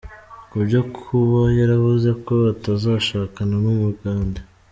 Kubyo 0.49 0.81
kuba 0.95 1.41
yaravuze 1.59 2.09
ko 2.25 2.35
atazashakana 2.53 3.55
n’umugande. 3.63 4.39